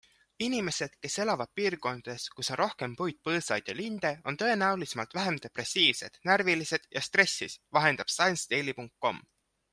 [0.43, 6.91] Inimesed, kes elavad piirkondades, kus on rohkem puid-põõsaid ja linde, on tõenäolisemalt vähem depressiivsed, närvilised
[6.99, 9.25] ja stressis, vahendab ScienceDaily.com.